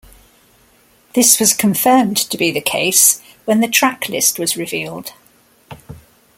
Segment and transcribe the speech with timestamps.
[1.13, 5.13] This was confirmed to be the case when the track list was revealed.